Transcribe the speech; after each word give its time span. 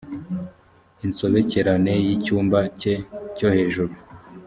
insobekerane 1.05 1.91
ry’icyumba 2.03 2.59
cye 2.79 2.93
cyo 3.37 3.47
hejuru 3.55 3.93